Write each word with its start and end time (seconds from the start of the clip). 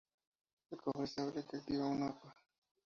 El 0.71 0.79
cofre 0.81 1.05
se 1.05 1.21
abre, 1.27 1.45
que 1.47 1.57
activa 1.57 1.93
un 1.95 1.99
mapa. 2.07 2.35